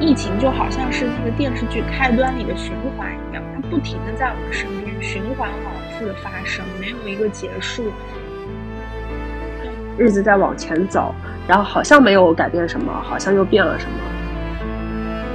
[0.00, 7.84] 疫情就好像是那个电视剧开端里的循环一样，它不停的在我们身边循环往复的发生，没有一个结束。
[9.98, 11.14] 日子在往前走，
[11.48, 13.92] 然后好像没有改变什么，好像又变了什么。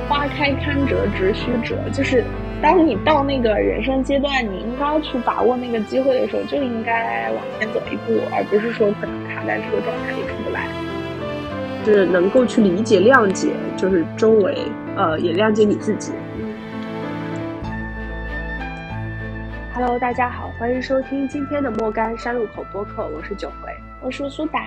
[0.07, 2.23] 花开堪折直须折，就是
[2.61, 10.21] 当你到那个人生阶段，你应该去把握那个机会的时候，就应该往前走一步，而不是说可能卡在这个状态里。
[11.83, 14.55] 是能够去理解、谅解，就是周围，
[14.95, 16.13] 呃，也谅解你自己。
[19.73, 24.59] Hello，大家好，欢迎收听今天的莫干山路口播客，我是九回，我是苏打。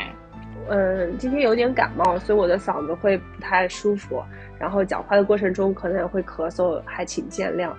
[0.69, 4.21] 嗯，今天有点感冒，所以我的嗓子会不太舒服，
[4.59, 7.71] 然后讲话的过程中可能也会咳嗽，还请见谅。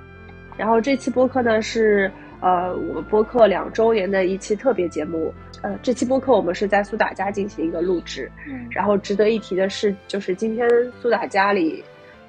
[0.56, 2.10] 然后这期播客呢是。
[2.46, 5.34] 呃，我们播客两周年的一期特别节目。
[5.64, 8.32] 呃，这期播客我们是在苏打家进行一个录制。
[8.48, 10.70] 嗯，然后值得一提的是，就是今天
[11.02, 11.84] 苏打家里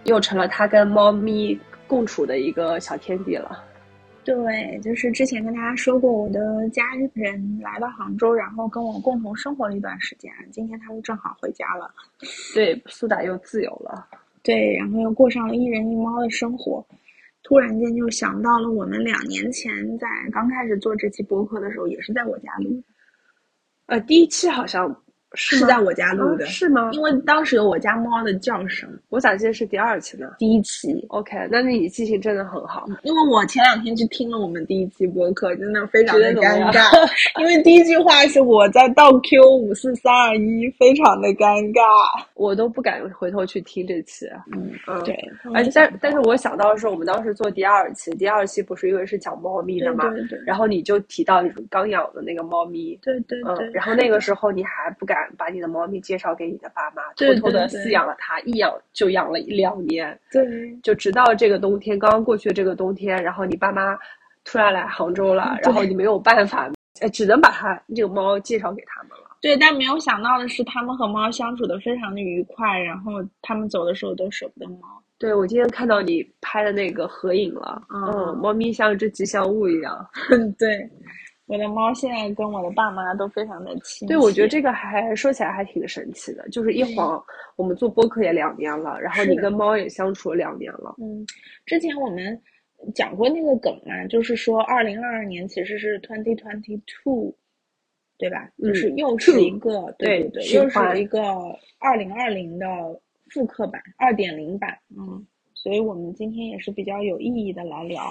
[0.05, 3.63] 又成了他跟猫咪共处的一个小天地了。
[4.25, 6.83] 对，就是之前跟大家说过，我的家
[7.13, 10.33] 人来到杭州，然后跟我共同生活了一段时间。
[10.51, 11.91] 今天他们正好回家了。
[12.55, 14.07] 对，苏打又自由了。
[14.43, 16.83] 对，然后又过上了一人一猫的生活。
[17.49, 22.83] 突然间就想到了，我们两年前在刚开始做这期播客的时候，也是在我家里。
[23.87, 25.06] 呃，第一期好像。
[25.35, 26.91] 是在我家录的，是吗？
[26.93, 28.89] 因为当时有我家猫的叫声。
[29.09, 30.29] 我咋记得是第二期呢？
[30.39, 31.05] 第一期。
[31.09, 32.87] OK，那你记性真的很好。
[33.03, 36.91] 因为我前两天去听了我们第一期播客，真的非常的尴尬。
[37.41, 41.83] 因为第一句话是我在倒 Q 五四三二一，非常的尴尬，
[42.35, 44.27] 我都不敢回头去听这期。
[44.55, 45.15] 嗯嗯，对。
[45.53, 50.09] 而且但但是我想到的是，我们当时做第二期，第二期不是因为是讲猫咪的嘛？
[50.11, 50.39] 对对。
[50.47, 52.99] 然后你就提到刚养的那个猫咪。
[53.03, 53.71] 对对对。
[53.73, 55.97] 然后那个时候你还不敢把你的猫咪。
[56.07, 60.17] 介绍给你的爸妈，偷偷的饲养了它，一养就养了一两年。
[60.31, 60.47] 对，
[60.83, 63.99] 就直到这个冬天刚刚过去的这个冬天，然后你爸妈
[64.45, 66.71] 突然来杭州了，然后你没有办法，
[67.01, 69.37] 呃，只能把它这个猫介绍给他们了。
[69.41, 73.13] 对，但没有想到的是，他们和猫相处的非常的愉快，然后
[73.43, 75.03] 他们走的时候都舍不得猫。
[75.19, 80.09] 对，我今天看到你拍的那个合影了，嗯，猫咪像只吉祥物一样。
[80.57, 80.89] 对。
[81.47, 84.07] 我的猫现在跟我的爸妈都非常的亲。
[84.09, 87.23] 对，我觉得这个还说起来还挺神奇的，就是一晃
[87.57, 90.97] 我们做播客也两年了，然后你跟猫也相处了两年了。
[90.99, 91.25] 嗯，
[91.65, 92.41] 之前我们
[92.95, 97.33] 讲过那个梗嘛，就是说二零二二年其实是 twenty twenty two，
[98.19, 98.51] 对吧？
[98.59, 101.23] 就是又是一个对对对，又是一个
[101.79, 102.67] 二零二零的
[103.31, 104.77] 复刻版，二点零版。
[104.99, 105.25] 嗯，
[105.55, 108.03] 所以我们今天也是比较有意义的来聊。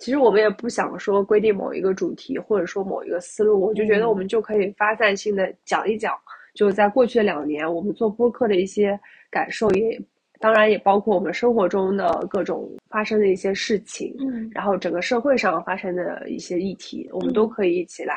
[0.00, 6.18] 其实我们也不想说规定某一个主题，或者说某一个思路，我就觉得我们就可以发散性的讲一讲，
[6.54, 8.98] 就在过去的两年，我们做播客的一些
[9.30, 10.00] 感受，也
[10.38, 18.16] 当然也包括我们生活中的各种发生的一些事情，嗯，然后整个社会上发生的一些议题，我们都可以一起来，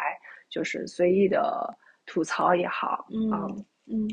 [0.49, 1.69] 就是随意的
[2.05, 3.29] 吐槽也好，嗯
[3.91, 4.07] 嗯。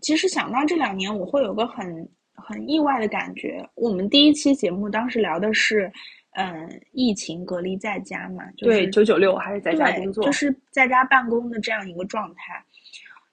[0.00, 3.68] 其实想到这两年，我会有个很很意外的感觉。
[3.74, 5.90] 我们第一期节目当时聊的是。
[6.32, 12.64] 嗯，疫情隔离在家嘛，对，九九六还是在家工作，就是在家办公的这样一个状态。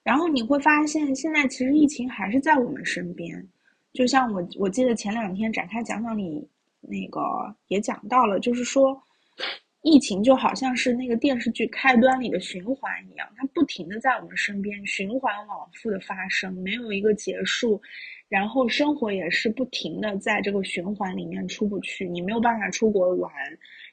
[0.02, 3.46] 然后你会发现，现在其实疫情还是在我们身边。
[3.92, 6.48] 就像我，我记得前两天展开讲讲里
[6.80, 7.20] 那个
[7.68, 9.00] 也讲到了，就是说，
[9.82, 17.80] 疫情就好像是那个电视剧开端里的循环一样，它不停的在我们身边循环往复的发生，没有一个结束。
[18.28, 23.32] 然后生活也是不停的在这个循环里面出不去，你没有办法出国玩，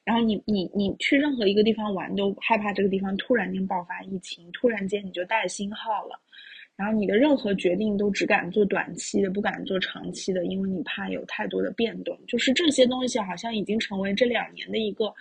[0.04, 6.20] 然后你你你去任何一个地方玩都害怕这个地方突然间爆发疫情，突然间你就带星号了，
[6.76, 12.20] 然后你的任何决定都只敢做短期的，不敢做长期的，因为你怕有太多的变动。
[12.28, 15.14] 就是这些东西好像已经成为这两年的一个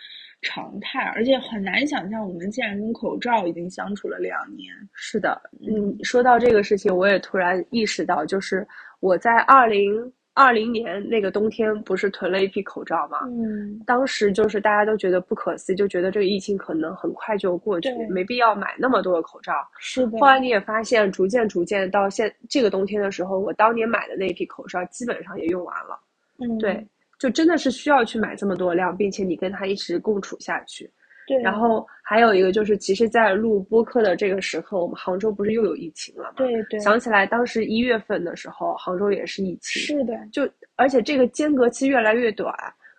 [0.43, 4.75] 常态，而且很难想象我们竟然跟口罩已经相处了两年。
[4.93, 8.67] 是的，嗯，说到这个事情，我也突然意识到，就是。
[9.05, 13.19] 我在二零二零年那个冬天不是囤了一批口罩嘛？
[13.27, 19.53] 嗯，当时就是大家都觉得不可思议，就觉得这个疫情可能很快就过去，没必要买那么多的口罩。
[19.79, 20.19] 是的。
[20.19, 26.01] 后来你也发现，逐渐逐渐到现这个冬天的时候，我当年买的那批口罩基本上也用完了。
[26.39, 26.83] 嗯，对，
[27.19, 30.91] 就真的是需要去买这么多量，并且你跟它一直共处下去。
[31.27, 36.33] 对，然后还有一个就是，其实，在录播客的这个时刻，我们杭州不是又有疫情了嘛？
[36.37, 36.79] 对对。
[36.81, 39.81] 想起来，当时一月份的时候，杭州也是疫情。
[39.83, 40.15] 是的。
[40.31, 42.55] 就而且这个间隔期越来越短，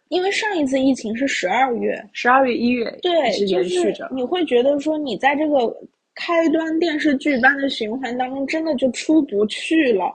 [0.09, 4.09] 因为上一次疫情是十二月，十二月一月对，一直延续着。
[4.11, 5.55] 你会觉得说，你在这个
[6.15, 10.05] 开端电视剧般的循环当中，真的就出不去了。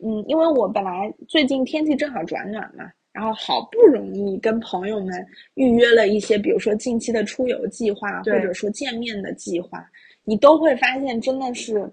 [0.00, 9.84] 嗯，因为我本来最近天气正好转暖嘛，然后好不容易跟朋友们预约了一些，比如说近期的出游计划，或者说见面的计划，
[10.24, 11.90] 你都会发现真的是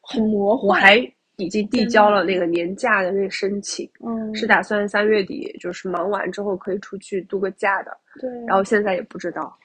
[0.00, 0.68] 很魔幻。
[0.68, 0.96] 我还
[1.36, 7.90] 已经递交了那个年假的那个申请，嗯，是打算三月底就是忙完之后可以出去度个假的。
[8.20, 9.56] 对，然后现在也不知道。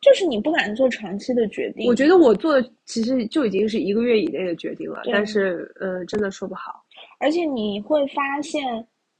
[0.00, 1.84] 就是你不敢做长期的决定。
[1.88, 6.84] 我觉得我做的其实就已经是一个月以内的决定了，但是呃，真的说不好。
[7.18, 8.62] 而且你会发现，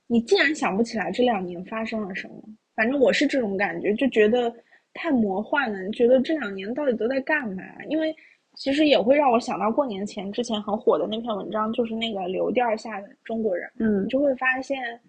[0.09, 2.35] 你竟然想不起来这两年发生了什么。
[2.75, 4.53] 反正我是这种感觉，就觉得
[4.93, 5.89] 太魔幻了。
[5.91, 7.63] 觉得这两年到底都在干嘛？
[7.89, 8.13] 因为
[8.57, 13.71] 其实也会让我想到过年前之前很火的那篇文章，就是那个流调下的中国人。
[13.79, 15.01] 嗯，就会发现。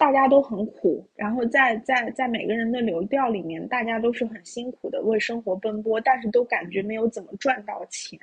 [0.00, 8.18] 大家都很苦，然后在在在每个人的流调里面，大家都是很辛苦的为生活奔波，但是都感觉没有怎么赚到钱，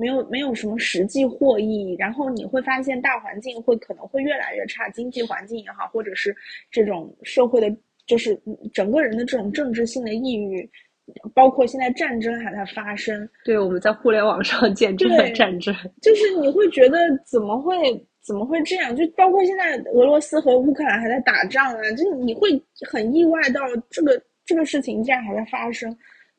[0.00, 1.94] 没有没有什么实际获益。
[1.98, 6.34] 然后你会发现大环境会可能会越来越差，经济环境也好，或者是
[6.70, 7.70] 这种社会的，
[8.06, 8.40] 就是
[8.72, 10.68] 整个人的这种政治性的抑郁，
[11.34, 13.28] 包括现在战争还在发生。
[13.44, 17.76] 对，我们在互联网上见证了战争， 就是你会觉得怎么会？
[18.22, 18.94] 怎么会这样？
[18.94, 22.50] 就包括现在俄罗斯和乌克兰还在打仗啊，就你会
[22.86, 25.90] 很意外到这个这个事情竟然还在发生，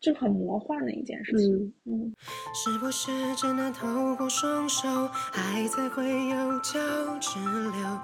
[0.01, 1.74] 就很魔幻的一件事情。
[1.86, 2.12] 嗯。
[2.53, 4.88] 是不是真的透过双手，
[5.33, 6.80] 爱才会有交
[7.19, 8.01] 直流？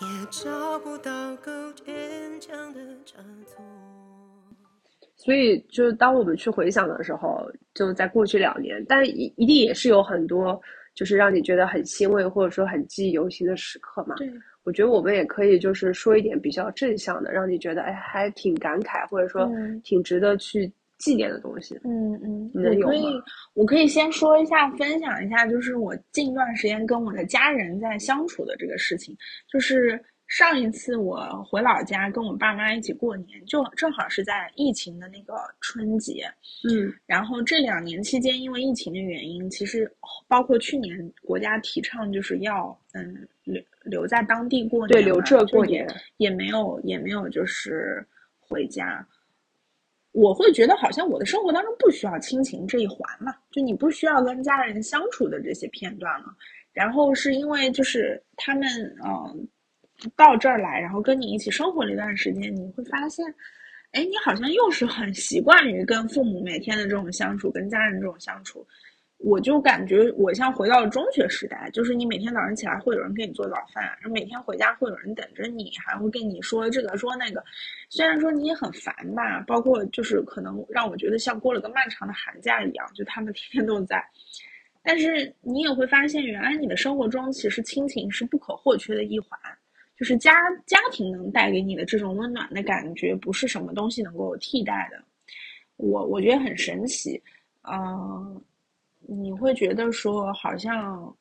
[0.00, 3.62] 也找不到够坚强的插图。
[5.16, 10.60] 所以，就是当我们去回想的时候，就在过去两年，但一一定也是有很多，
[10.96, 14.16] 就是让你觉得很欣慰，或者说很记忆犹新的时刻嘛。
[14.16, 14.28] 对，
[14.64, 19.50] 我觉得我们也可以就是说一点比较正向的，让你觉得哎，还挺感慨，或者说
[19.82, 21.74] 挺值得去纪念的东西。
[21.84, 22.94] 嗯嗯，你能有吗？
[23.54, 29.16] 我可以先说一下，分享一下，就是我近段时间跟我的家人在相处的这个事情，
[29.52, 30.02] 就是。
[30.32, 36.24] 上一次我回老家跟我爸妈一起过年，就正好是在疫情的那个春节，
[36.66, 39.94] 嗯，然后这两年期间，因为疫情的原因，其实
[40.26, 45.86] 包括去年国家提倡就是要嗯留留在当地过年，对，留这过年，
[46.16, 48.02] 也没有也没有就是
[48.40, 49.06] 回家。
[50.12, 56.34] 我会觉得好像我的生活当中不需要亲情这一环嘛，就你不需要跟家人相处的这些片段了。
[56.72, 58.66] 然后是因为就是他们
[59.04, 59.46] 嗯。
[60.16, 63.24] 到这儿来，然后跟你一起生活了一段时间，你会发现，
[63.92, 68.66] 哎，你好像又是很习惯于跟父母每天的这种相处，跟家人这种相处。
[69.24, 77.40] 我就感觉我像回到了中学时代，就是你每天早上起来会有人给你做早饭，然后每天回家会有人等着你，还会跟你说这个说那个。
[77.88, 84.04] 虽然说你也很烦吧，包括就是可能让我觉得像过了个漫长的寒假一样，就他们天天都在。
[84.82, 89.38] 但是你也会发现，原来你的生活中其实亲情是不可或缺的一环。
[90.02, 90.32] 就是家
[90.66, 95.00] 家庭能带给你的这种温暖的感觉，不是什么东西能够替代的。
[95.76, 97.22] 我我觉得很神奇，
[97.70, 98.42] 嗯，
[99.06, 101.16] 你会觉得说好像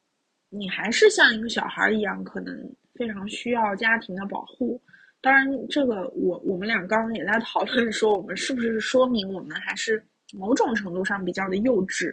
[0.50, 2.58] 你还是像一个小孩一样，可能
[2.96, 4.82] 非常需要家庭的保护。
[5.22, 10.04] 当然，这个我我们俩刚刚也在讨论说，我们是不是说明我们还是
[10.34, 12.12] 某种程度上比较的幼稚？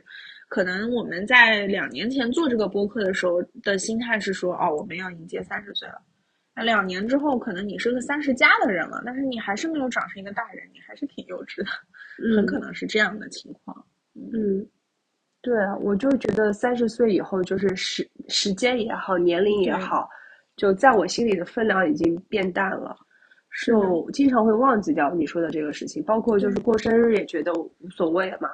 [0.49, 6.03] 可能我们在两年前做这个播客的时候的心态是说，哦，我们要迎接三十岁了。
[6.65, 13.85] 两年之后，可能你是个三十加的人了，但是你还是没有长成一个大人，你还是挺幼稚的，很可能是这样的情况。
[14.15, 14.67] 嗯，
[15.41, 20.09] 对啊，我就觉得三十岁以后，就是时时间也好，年龄也好，
[20.57, 22.97] 就在我心里的分量已经变淡了，
[23.65, 28.49] 就经常会忘记掉你说的这个事情，包括就是过生日也觉得无所谓了嘛，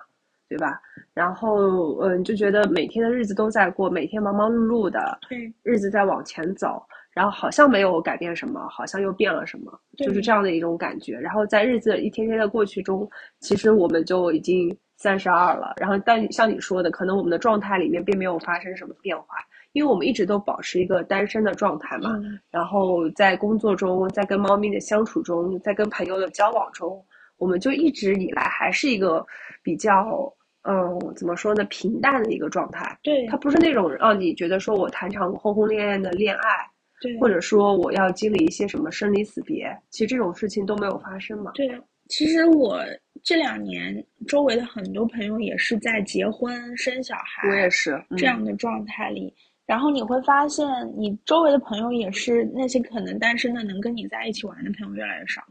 [0.48, 0.80] 对吧？
[1.14, 6.84] 然后嗯，就觉得每天的日子都在过，每天忙忙碌碌的，对，日子在往前走。
[7.14, 11.16] 然后好像没有改变什么，好像又变了什么，就是这样的一种感觉。
[11.18, 13.08] 然后在日子一天天的过去中，
[13.40, 15.74] 其实我们就已经三十二了。
[15.76, 19.36] 然后但像你说的，可能我们的状态里面并没有发生什么变化，
[19.72, 22.10] 因为我们一直都保持一个单身的状态嘛。
[22.50, 27.00] 然后在工作中，在跟猫咪的相处中，在跟朋友的交往中，
[27.38, 29.24] 我们就一直以来还是一个
[29.62, 32.98] 比较，嗯，怎么说呢，平淡的一个状态。
[33.04, 36.73] 对，它不是那种让你觉得说我谈场轰轰烈烈的恋爱。
[37.04, 41.52] 对，或者说我要经历一些什么生离死别，其实这种事情都没有发生嘛。
[41.52, 41.68] 对，
[42.08, 42.82] 其实我
[43.22, 49.34] 这两年周围的很多朋友也是在结婚生小孩，我也是这样的状态里。
[49.66, 55.42] 然后你会发现，你周围的朋友也是那些可能单身的，能跟你在一起玩的朋友越来越少，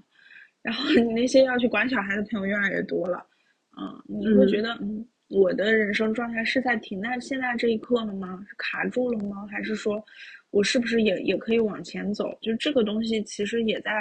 [0.64, 3.24] 然后你那些要去管小孩的朋友越来越多了。
[3.76, 8.44] 嗯，你会觉得嗯，我的人生状态是在停在现在这一刻了吗？
[8.48, 9.48] 是卡住了吗？
[9.52, 9.96] 还是说
[10.54, 12.38] 我是不是也也可以往前走？
[12.40, 13.92] 就这个东西其实也在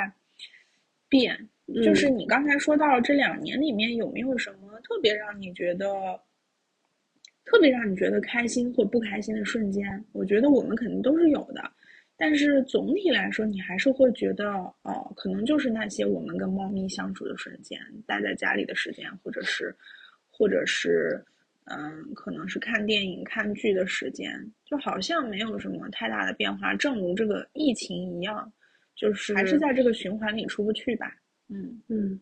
[1.09, 1.49] 变。
[1.83, 5.89] 就是你刚才说到这两年里面有没有什么特别让你觉得
[7.47, 10.05] 特别让你觉得开心或不开心的瞬间？
[10.13, 11.73] 我觉得我们肯定都是有的。
[12.19, 19.75] 但是总体来说，你还是会觉得，哦，可能就是那些我们跟猫咪相处的瞬间，待在家里的时间，或者是，
[20.31, 21.25] 或者是，
[21.65, 24.33] 嗯，可能是看电影、看剧的时间，
[24.65, 26.75] 就好像没有什么太大的变化。
[26.75, 28.53] 正如这个疫情一样，
[28.95, 31.13] 就是还是在这个循环里出不去吧。
[31.49, 32.21] 嗯嗯。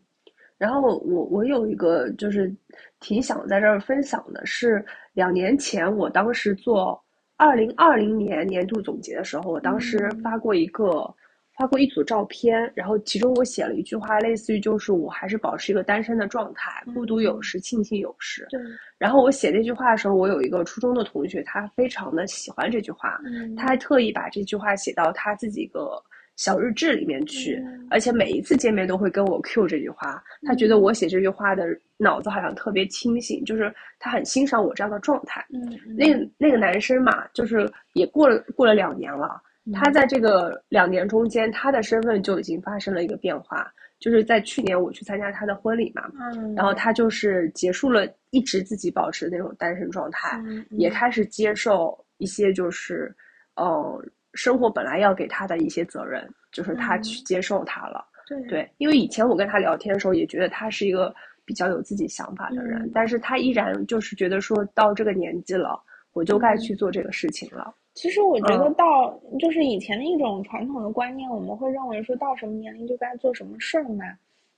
[0.57, 2.55] 然后我我有一个就是
[2.99, 7.03] 挺想在这儿分享的是，两年前我当时做。
[7.37, 11.11] 二零二零年年度总结的时候，我当时发过一个，
[11.57, 18.47] 发过一组照片，然后其中我写了一句话，类似于就是我还是保持一个单身的状态，孤独有时，庆幸有时。
[18.49, 18.59] 对。
[18.97, 23.19] 然后我写那句话的时候，我有一个初中的同学，他非常的喜欢这句话，
[23.57, 26.01] 他还特意把这句话写到他自己一个。
[26.37, 30.23] 小日志里面去，而且每一次见面都会跟我 Q 这句话。
[30.43, 31.65] 他觉得我写这句话的
[31.97, 35.45] 脑子好像特别清醒，就是他很欣赏我这样的状态。
[35.53, 36.07] 嗯，那
[36.39, 39.39] 那个男生嘛，就是也过了过了两年了。
[39.73, 43.71] 他在这个两年中间，他的身份就已经发生了一个变化。
[43.99, 50.41] 就是在去年我去参加他的婚礼嘛，嗯，然后他就是结束了一直自己保持的那种单身状态，
[50.71, 53.15] 也开始接受一些就是，
[53.55, 54.03] 呃。
[54.33, 58.01] 生活本来要给他的一些责任，就是他去接受他了。
[58.25, 61.13] 对对，因为以前我跟他聊天的时候，也觉得他是一个
[61.43, 65.77] 比较有自己想法的人，但是他依然就是觉得说到这个年纪了，
[66.13, 67.75] 我就该去做这个事情了。
[67.93, 74.05] 其实我觉得到就是以前的一种传统的观念，我们会认为说到什么年龄就该做什么事儿嘛。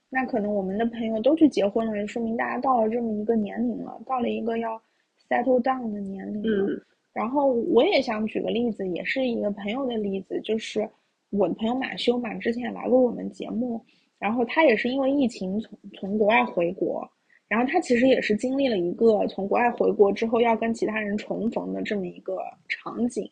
[0.08, 4.80] 那可能我们的朋友都去结婚了，也说明大家到了这么一个年龄了，到了一个要
[5.28, 6.80] settle down 的年龄了。
[7.12, 10.88] 然后我也想举个例子，也是一个朋友的例子，就是
[11.30, 13.80] 我的朋友马修嘛，之前也来过我们节目，
[14.18, 17.08] 然后他也是因为疫情从从国外回国，
[17.54, 22.36] 然后他其实也是经历了一个从国外回国之后要跟其他人重逢的这么一个
[22.68, 23.30] 场景，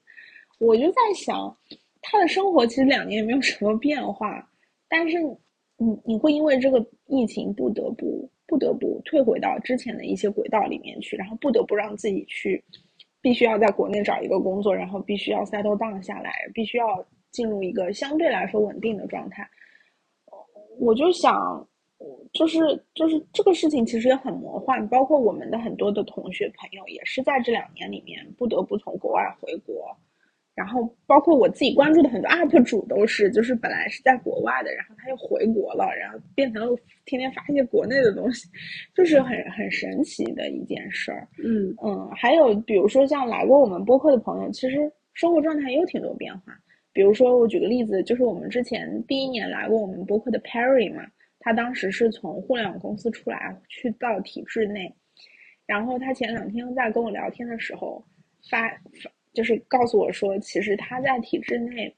[0.61, 1.57] 我就在想，
[2.01, 4.49] 他的生活其实两年也没有什么变化，
[4.89, 5.21] 但是
[5.77, 12.63] 你你会因为这个疫情不得不不得不退回到之前的一些轨道里面去，然后不得不让自己去。
[13.21, 19.49] 必须要在国内找一个工作，然后必须要 settle down 下来，必须要进入一个相对来说稳定的状态。
[20.81, 21.65] 我就想，
[22.33, 22.59] 就是
[22.95, 29.97] 就是这个事情其实也很魔幻，包括我们的很多的同学朋友也是在这两年里面不得不从国外回国。
[30.55, 38.47] 然后，包括我自己关注的很多 UP 主都是，就是本来是在国外的，然后他又回国了，然后变成了天天发一些国内的东西，
[38.95, 41.27] 就是很很神奇的一件事儿。
[41.43, 44.77] 嗯嗯，还有比如说像来过我们播客的朋友，其实
[45.15, 46.53] 生活状态也有挺多变化。
[46.93, 51.03] 比如说我举个例子，就是我们之前第一年来过我们播客的 Perry 嘛，
[51.43, 54.91] 他当时是从互联网公司出来，去到体制内，
[55.67, 58.03] 然后他前两天在跟我聊天的时候
[58.49, 59.11] 发发。
[59.35, 61.91] 就是告诉我说，其实他在体制内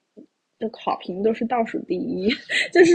[0.56, 2.32] 的考评都是倒数第一，
[2.72, 2.94] 就是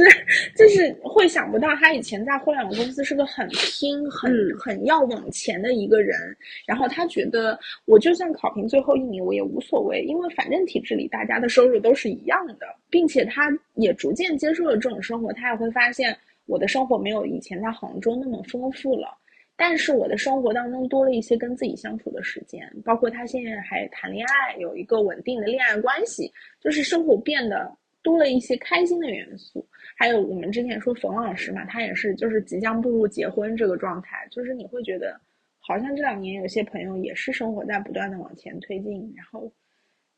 [0.56, 6.18] 就是会想不到他以前在互联网公司是个很拼、很很要往前的一个人。
[6.66, 15.34] 然后他觉得，我就算考评最后一名，我也无所谓，因为反正体制里大家的收入都是一样的，并且他也逐渐接受了这种生活。
[15.34, 16.18] 他也会发现，
[16.50, 19.16] 我的生活没有以前在杭州那么丰富了。
[19.56, 27.70] 但是我的生活当中多了一些跟自己相处的时间，包括他现在还谈恋爱，有一个稳定的恋爱关系，就是生活变得
[28.02, 29.68] 多了一些开心的元素。
[29.98, 35.20] 还有我们之前说冯老师嘛，他也是就是即将步入结婚这个状态，就是你会觉得
[35.60, 39.52] 好像这两年有些朋友也是生活在不断的往前推进，然后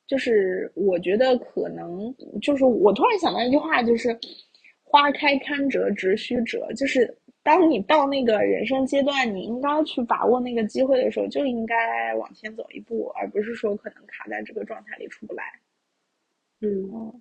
[0.05, 4.15] 就是我觉得可能就是我突然想到一句话，就是
[4.91, 7.17] 花开堪折直须折，就是。
[7.43, 15.43] 当你到那个人生阶段，你应该去把握那个机会的时候，就应该往前走一步，而不是说可能卡在这个状态里出不来。
[16.59, 17.11] 嗯，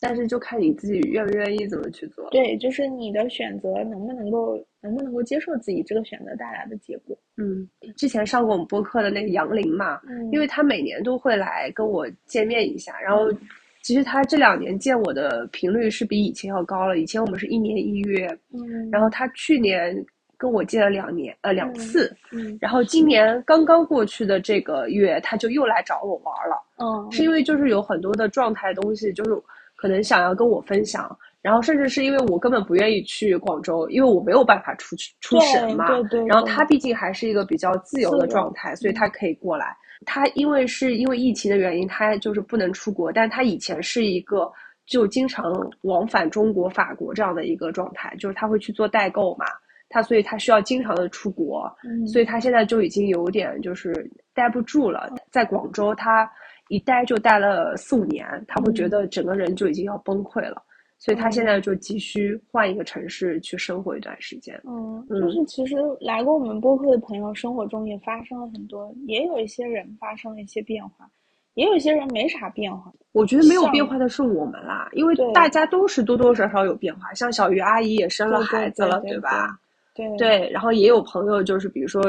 [0.00, 2.30] 但是就看你自己愿不愿意怎么去做。
[2.30, 7.14] 对，就是你的选择能不能够，能不能够接受自己这个选择带来的结果。
[7.36, 10.00] 嗯，之前上过我们播客的那个杨林嘛，
[10.32, 13.30] 因为他每年都会来跟我见面一下，然后。
[13.88, 16.98] 其实他这两年见我的频率是比以前要高了。
[16.98, 19.96] 以前我们是一年一约，嗯，然后他去年
[20.36, 29.30] 跟我见了两年，呃，两次，嗯，然后今年刚刚过去的这个月，他就又来找我玩了，嗯，是因为就是有很多的状态东西，就是
[29.74, 31.18] 可能想要跟我分享。
[31.40, 35.86] 然后甚至是因为我根本不愿意去广州，因为我没有办法出去出省嘛。
[35.88, 36.26] 对对。
[36.26, 39.74] 然后他毕竟还是一个比较自由的状态，所以他可以过来。
[40.06, 43.12] 他因为是因为疫情的原因，他就是不能出国。
[43.12, 44.50] 但他以前是一个
[44.86, 45.44] 就经常
[45.82, 49.46] 往返中国、法国这样的一个状态，就是他会去做代购嘛。
[49.90, 51.70] 他所以他需要经常的出国，
[52.12, 55.10] 所以他现在就已经有点就是待不住了。
[55.30, 56.30] 在广州，他
[56.68, 60.62] 一待就待了四五年，他会觉得整个人就已经要崩溃了。
[60.98, 64.60] 所以他现在就急需换一个城市去生活一段时间。
[64.64, 71.08] 嗯，就是其实来过我们播客的朋友，生活中也发生了很多，也有一些人发生了一些变化，
[71.54, 72.92] 也有一些人没啥变化。
[73.12, 77.14] 我觉得没有变化的是我们啦，因为大家都是多多少少有变化。
[77.14, 79.58] 像小鱼阿姨也生了孩子了，对吧？
[79.94, 82.02] 对对，然后也有朋友就是比如说。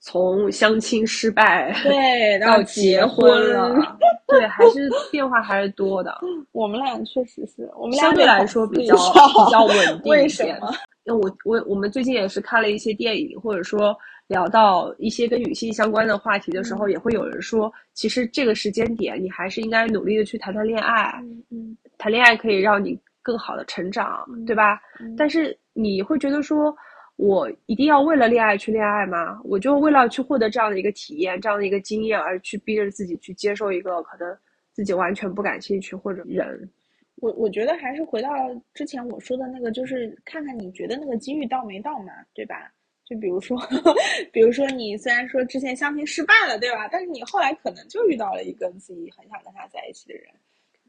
[0.00, 3.74] 从相亲失败对 到结婚了，
[4.28, 6.16] 对，还是变化还是多的。
[6.52, 10.56] 我们俩确实是我们俩相对来说比较比 较稳定一些。
[11.04, 21.12] 因为我我我们最近也是看了一些电影，或者说聊到一些跟女性相关的话题的时候，也会有人说，其实这个时间点你还是应该努力的去谈谈恋爱。
[21.22, 24.80] 嗯嗯，谈恋爱可以让你更好的成长，对吧？
[25.16, 26.72] 但是你会觉得说。
[27.16, 29.40] 我一定要为了恋爱去恋爱吗？
[29.44, 34.36] 我就为了去获得这样的一个体验、这样的一个经验而去逼着自己去接受一个可能
[34.72, 36.70] 自己完全不感兴趣或者人。
[37.16, 38.28] 我我觉得还是回到
[38.74, 42.70] 之前我说的那个，就是看看你觉得那个机遇到没到嘛，对吧？
[43.06, 43.56] 就比如说，
[44.32, 46.86] 比如说你虽然说之前相亲失败了，对吧？
[46.92, 50.26] 但是你后来可能就遇到了一个自己很想跟他在一起的人。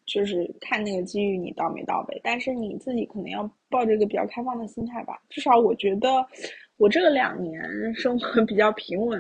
[0.08, 5.22] 就是看那个机遇你到没到呗，但是你自己可能要抱着一个比较开放的心态吧。
[5.30, 6.26] 至少我觉得，
[6.78, 7.62] 我这两年
[7.94, 9.20] 生活比较平稳，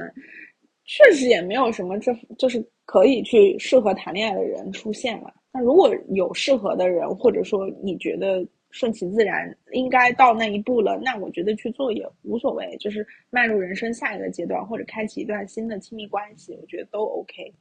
[0.86, 5.34] 确实也没有什么这就是可以去适合谈恋爱的人出现了。
[5.52, 17.54] 那如果有适合的人，或者说你觉得顺其自然应该到那一步了，那我觉得去做也无所谓，就是迈入人生下一个阶段，或者开启一段新的亲密关系，我觉得都 OK。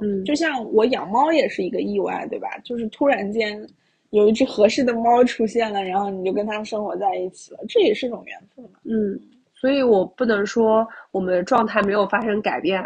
[0.00, 2.58] 嗯，就像我养猫也是一个意外，对吧？
[2.64, 3.64] 就是突然间
[4.10, 8.80] 有一只合适的猫出现了，然后你就跟它生活在一起了，这也是一种缘分嘛。
[8.84, 9.20] 嗯，
[9.54, 12.82] 所以我不能说我们的状态没有发生改变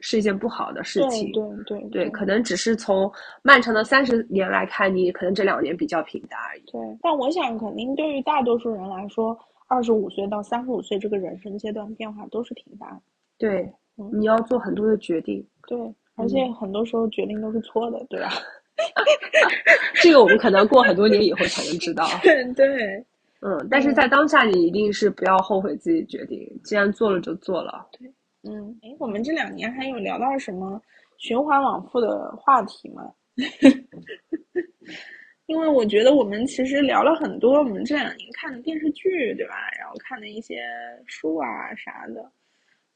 [0.00, 1.32] 是一件不好的事情。
[1.32, 3.10] 对对对，可能只是从
[3.42, 6.62] 漫长的三十年来看，你可能这两年比较平淡而已。
[6.70, 9.36] 对，但我想肯定对于大多数人来说，
[9.68, 13.00] 二十五岁到三十五岁这个人生阶段变化都是挺大的。
[13.38, 13.72] 对，
[14.12, 15.44] 你要做很多的决定。
[15.66, 15.78] 对。
[16.16, 18.28] 而且很多时候决定都是错的，对吧？
[20.02, 22.06] 这个我们可能过很多年以后才能知道。
[22.22, 23.04] 对，
[23.40, 27.86] 嗯，但是在当下，你一定是不要后悔自己决定，既然做了就做了。
[27.98, 28.08] 对，
[28.50, 30.80] 嗯，哎，我们这两年还有聊到什么
[31.18, 33.10] 循环往复的话题吗？
[35.46, 39.54] 因为我觉得我们其实聊了很多我们这两年看的电视剧，对吧？
[39.78, 40.60] 然后看的一些
[41.06, 42.28] 书啊啥的。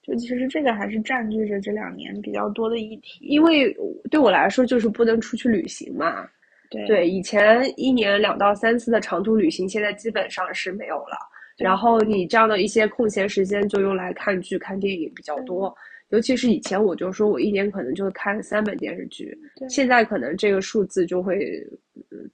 [0.02, 3.74] 就其实这个还是占据着这两年比较多的议题，因为
[4.10, 6.26] 对我来说就是不能出去旅行嘛。
[6.70, 11.18] 对对，以前一年两到三次的长途旅行，现在基本上是没有了。
[11.58, 15.74] 然后你这样的一些空闲时间就用来看剧、看电影比较多。
[16.08, 19.36] 尤其是以前我就说我一年可能就看三本电视剧，
[19.68, 21.38] 现在可能这个数字就会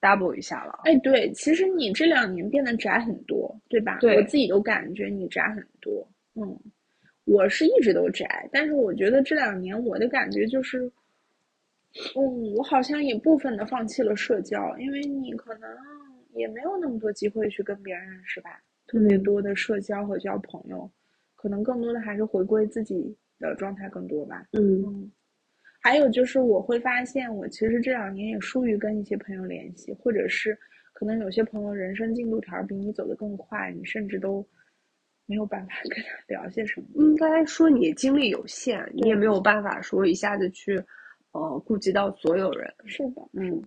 [0.01, 0.81] double 一下了。
[0.85, 3.99] 哎，对，其实你这两年变得宅很多，对吧？
[4.01, 6.09] 对，我自己都感觉你宅很多。
[6.37, 6.57] 嗯。
[7.27, 10.91] 我是一直都宅，但是我觉得这两年我的感觉就是，
[12.15, 15.69] 嗯，我好像也部分的放弃了社交，因为你可能
[16.35, 20.89] 也没有那么多机会去跟别人认识吧，特别多的社交和交朋友，
[21.35, 24.47] 可能更多的还是回归自己的状态更多吧。
[24.53, 25.11] 嗯，
[25.83, 30.57] 还有就是我会发现，我其实这两年也疏于跟一些朋友联系，或者是
[30.93, 34.47] 可能有些朋友人生进度条比你走得更快，你甚至都。
[35.27, 40.81] 没有办法跟他聊些什么，应该说你精力有限，你也没有办法说一下子去，
[41.33, 42.73] 呃，顾及到所有人。
[42.85, 43.61] 是的，嗯，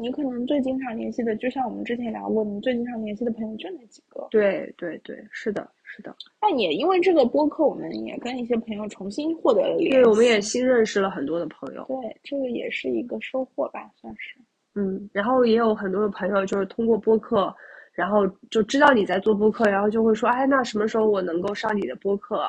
[0.00, 4.26] 你可能最经常联系的，就像我们之前聊过，你最经常联系的朋友就那几个。
[4.30, 6.16] 对对对，是的，是的。
[6.40, 9.90] 但也因为这个播客，我们也跟一些朋友重新获得了联系。
[9.90, 11.84] 对，我们也新认识了很多的朋友。
[11.88, 14.40] 对，这个也是一个收获吧，算是。
[14.76, 17.54] 嗯，然后也有很多的朋友就是通过播客。
[17.96, 22.44] 然后就知道你在做播客，然后就会说，哎，那什么时候我能够上你的播客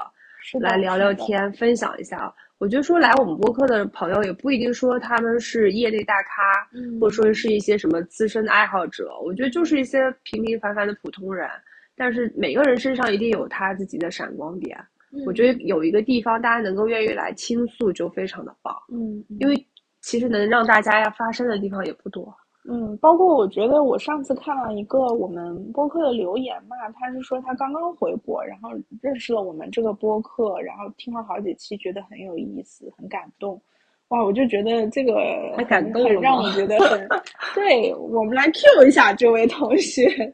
[0.60, 2.32] 来聊聊天，分享一下？
[2.60, 6.68] 我觉得说来我们播客的朋友也不一定说他们是业内大咖，
[7.00, 11.48] 或者说是一些什么资深的爱好者，我觉得就是一些平平凡凡的普通人。
[11.96, 14.78] 但是每个人身上一定有他自己的闪光点。
[15.26, 18.76] 我觉得有一个地方大家能够愿意来倾诉，就非常的棒。
[18.92, 19.68] 嗯，因为
[20.02, 22.36] 其实能让大家要发声的地方也不多。
[22.70, 33.62] 嗯，包括我觉得我上次看了一个我们播客的留言嘛，他是说他刚刚回国，然后认识了我们这个播客，然后听了好几期，觉得很有意思，很感动。
[34.10, 35.14] 哇，我就觉得这个
[35.56, 37.08] 很感动很让我觉得很。
[37.56, 40.34] 对我们来 Q 一下这位同学。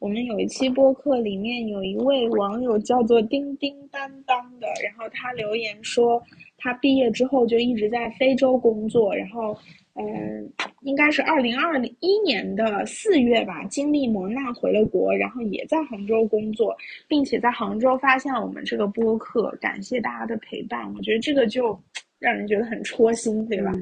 [0.00, 6.22] 我们有一期播客里面有一位网友叫做叮叮当当的，然后他留言说
[6.60, 9.56] 他毕业之后就一直在非洲工作，然后。
[9.94, 10.50] 嗯，
[10.82, 16.74] 应该是二零二一年的四月吧，经历磨难回了国，然后也在杭州工作，
[17.08, 20.90] 并且在杭州发现了我们这个播客，感谢大家的陪伴。
[20.94, 21.78] 我觉得这个就
[22.18, 23.72] 让人觉得很戳心，对吧？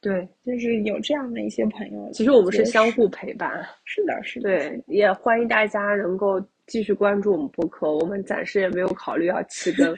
[0.00, 2.08] 对，就是有这样的一些朋友。
[2.12, 3.50] 其实我们是相互陪伴。
[3.84, 4.48] 是的，是的。
[4.48, 7.92] 对，也欢迎大家能够继续关注我们播客。
[7.92, 9.94] 我们暂时也没有考虑要弃更。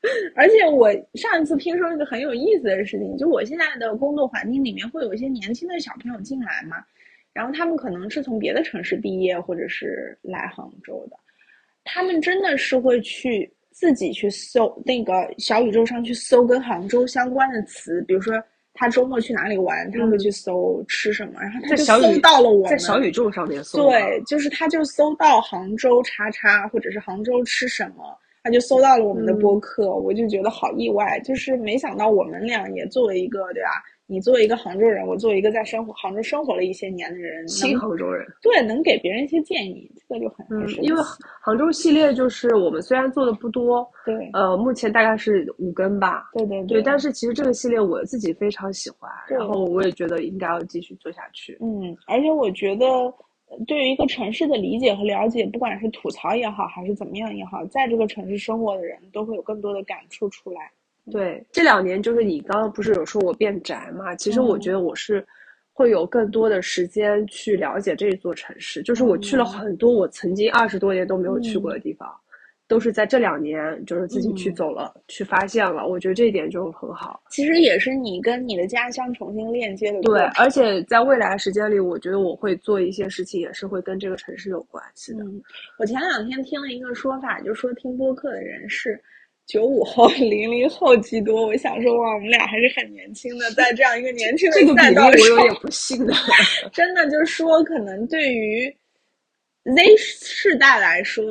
[0.36, 6.76] 而且我上一次听说一个很有意思的事情，就我现在的工作环境里面会有一些年轻的小朋友进来嘛，
[7.32, 11.16] 然后他们可能是从别的城市毕业或者是来杭州的，
[11.82, 18.40] 他们真的是会去自己去搜那个小宇宙上去搜跟杭州相关的词，比如说
[18.74, 28.16] 他周末去哪里玩，他会去搜吃什么，然后他就搜到了我在小宇宙上面搜，对，就是他就搜到杭州叉叉或者是杭州吃什么。
[28.42, 33.68] 他就搜到了我们的播客，我就觉得好意外，就是没想到我们俩也作为一个，对吧？
[34.10, 41.00] 你作为一个杭州人，我作为一个在生活杭州生活了一些年的人，新杭州人，对，能给别人一些建议，这个就很嗯，因为
[41.42, 52.86] 杭州系列就是我们虽然做的不多，对，呃，目前大概是五根吧，对对对，但是其实这个系列我自己非常喜欢，然后我也觉得应该要继续做下去，嗯，而且我觉得。
[53.66, 60.70] 对于一个城市的理解和了解，不管是吐槽也好，还是怎么样也好，在这个城市生活的人都会有更多的感触出来。
[61.10, 64.14] 对，这两年就是你刚刚不是有说我变宅嘛？
[64.16, 65.26] 其实我觉得我是
[65.72, 72.08] 会有更多的时间去了解这座城市，就是我去了很多我曾经二十多年都没有去过的地方。
[72.68, 75.88] 都是在这两年，就是自己去走了，去发现了。
[75.88, 77.18] 我觉得这一点就很好。
[77.30, 80.02] 其实也是你跟你的家乡重新链接的。
[80.02, 85.24] 对，而且在未来时间里，我觉得我会做一些事情，也是会跟这个城市有关系的。
[85.78, 89.00] 我前两天听了一个说法，就说听播客的人是
[89.46, 91.46] 九五后、 零零后居多。
[91.46, 96.12] 我想说，哇，我们俩还是很年轻的，在这样一个年轻的赛道上，我有点不信的。
[96.70, 98.70] 真的，就是说，可能对于。
[99.76, 101.24] Z 世代来说，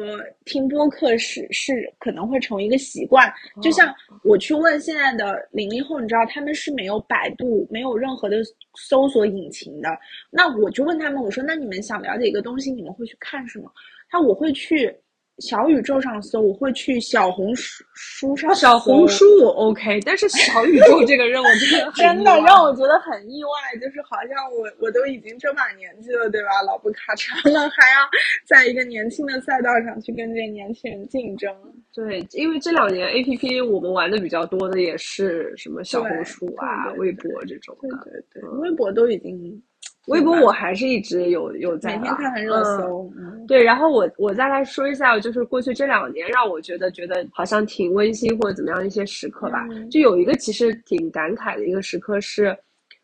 [0.45, 3.33] 听播客是是可能会成为一个习惯。
[3.61, 8.37] 就像我去问现在的零零后，你知道他们是没有百度，没有任何的
[8.75, 9.89] 搜索引擎的。
[10.29, 13.71] 那我就问他们，我说：“那你们想了解一个东西，你们会去看什么？”
[14.09, 14.95] 他我会去。
[15.39, 18.53] 小宇宙上搜，我会去小红书书上。
[18.55, 26.61] 小红书我 OK，但是小宇宙这个任务真的 真的让我觉得很意外，就是好像我我都已经这把年纪了，对吧？
[26.65, 28.09] 老不卡嚓了，还要
[28.47, 31.53] 在一个年轻的赛道上去跟这些年轻人竞争。
[31.93, 37.89] 对，因为这两年 APP 我们玩的比较多的也是什么小红书啊、微博这种的。
[38.03, 39.61] 对对对，微博都已经。
[40.07, 43.09] 微博我还是一直有有在每天看看热搜，
[43.47, 52.57] 对，然后我我再来说一下，就是过去这两年让我觉得觉得好像挺温馨或者怎么样的一些时刻吧，就有一个其实挺感慨的一个时刻是，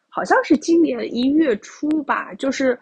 [0.09, 2.77] 好像是今年一月初吧，就是。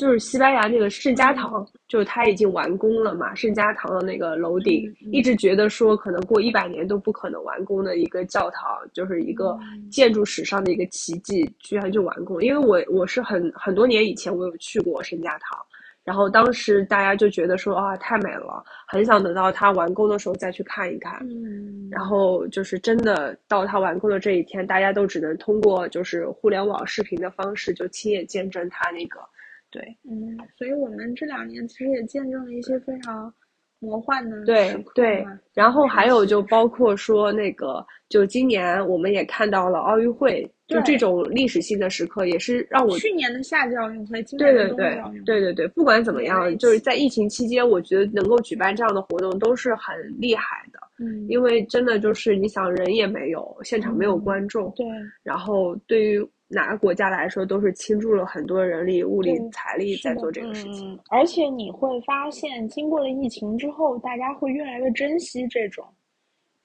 [0.00, 3.34] 就是西班牙那个圣家堂，就是它已经完工了嘛。
[3.34, 9.58] 圣家堂的那个楼顶，一直觉得说可能过一百年都不可能完工的一个教堂，就是一个
[9.90, 12.42] 建筑史上的一个奇迹，居然就完工。
[12.42, 15.58] 因为我我是很很多年以前我有去过圣家堂，
[16.02, 21.20] 然后当时大家就觉得说啊太美了，很想等到它完工的时候再去看一看。
[21.28, 29.20] 嗯，然后就是真的到它完工的这一天，大家都只能通过就是互联网视频的方式，就亲眼见证它那个。
[29.70, 33.32] 对，嗯，所以我们这两年其实也见证了一些非常
[33.78, 54.84] 魔幻的对对，然后还有就包括说那个，就今年我们也看到了奥运会，就这种历史性的时刻，也是让我去年的夏季奥运会，今年的冬季奥运会，对对对，不管怎么样，就是在疫情期间，我觉得能够举办这样的活动都是很厉害的，嗯，因为真的就是你想人也没有，现场没有观众，对，
[55.22, 56.28] 然后对于。
[56.50, 65.84] 哪个国家来说都是倾注了很多人力、物力、财力在做这个事情，而且你会发现，经过了疫情之后，大家会越来越珍惜这种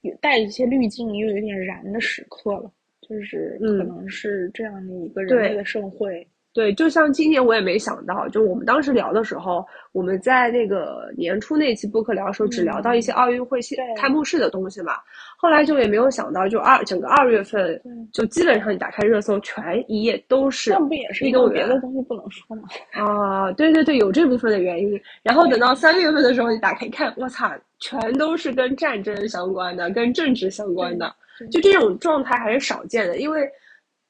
[0.01, 2.71] 有带一些滤镜又有点燃的时刻了。
[3.07, 6.27] 就是可能是这样的一个人类的盛会。
[6.55, 14.93] 对，就像今年我也没想到，就我们当时聊的时候，我们在那个年初那期播客聊的时候，只聊到一些奥运会现开幕式的东西嘛。
[15.35, 17.77] 后来就也没有想到，就二整个二月份，
[18.13, 22.63] 就基本上你打开热搜，全一页都是那不也是运动员的东西不能说吗？
[22.95, 24.97] 啊，对对对，有这部分的原因。
[25.23, 31.13] 然后等到三月份的时候，你打开一看，我操，全都是跟战争相关的，跟政治相关的，
[31.51, 33.45] 就这种状态还是少见的，因为。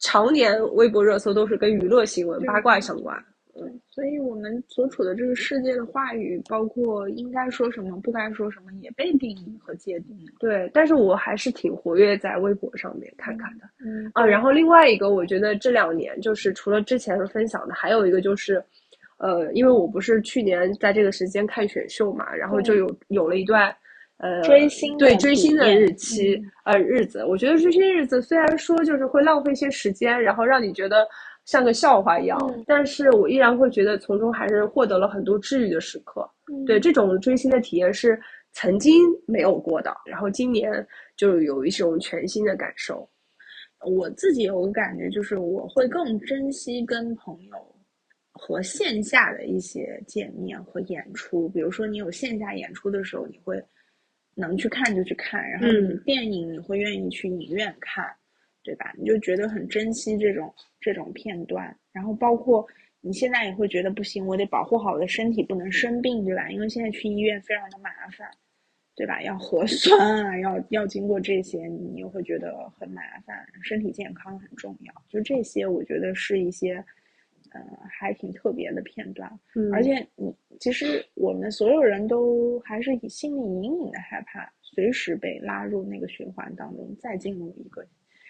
[0.06, 3.18] 常年微博热搜都是跟娱乐新闻、八卦相关，
[3.56, 10.32] 嗯，所以我们所处的这个世界的话语，包括应该说什么、不该说什么，也被定义和界定了。
[10.40, 14.24] 对，但是我还是挺活跃在微博上面看看的，嗯啊。
[14.24, 18.64] 然后另外一个，我觉得这两年就是除了之前分享的，还有一个就是，
[19.18, 23.76] 呃，因为我不是去年在这个时间看选秀嘛，然后就有有了一段。
[24.18, 31.06] 呃，追星对追星的日期呃日子，我觉得追星日子虽然说就是会浪费一些时间，然后让你觉得
[31.44, 36.26] 像个笑话一样，但是我依然会觉得从中还是获得了很多治愈的时刻。
[36.66, 38.18] 对这种追星的体验是
[38.54, 40.72] 曾经没有过的，然后今年
[41.18, 43.08] 就有一种全新的感受。
[43.86, 47.76] 我自己有个感觉，就是我会更珍惜跟朋友
[48.32, 51.50] 和线下的一些见面和演出。
[51.50, 53.62] 比如说你有线下演出的时候，你会。
[54.36, 58.06] 能去看就去看，然后你电影你会愿意去影院看，
[58.64, 58.94] 对吧？
[58.98, 62.68] 你就觉得很珍惜这种这种片段，然后包括
[63.02, 66.50] 你现在也会觉得不行，我得保护好我的身体，不能生病，对吧？
[66.50, 68.30] 因为现在去医院非常的麻烦，
[68.96, 69.22] 对吧？
[69.24, 74.94] 要核酸啊，要要经过这些，你又会觉得很麻烦，身体健康很重要。
[75.10, 76.84] 就这些，我觉得是一些。
[77.56, 87.86] 嗯，还挺特别的片段，嗯，而且你其实我们所有人都还是以心里隐隐的害怕，随时被拉入那个循环当中，再进入一个，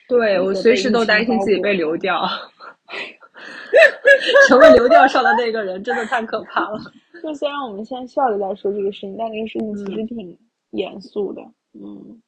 [0.07, 2.21] 对我随时都担心自己被流掉，
[4.47, 6.79] 成为流掉上的那个人，真的太可怕了。
[7.23, 10.37] 就虽然我们现在笑着在说这个事情，但这个事情其实挺
[10.71, 11.41] 严肃的。
[11.73, 12.21] 嗯，